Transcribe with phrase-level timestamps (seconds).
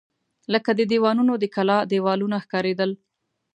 [0.53, 2.91] لکه د دیوانو د کلا دېوالونه ښکارېدل.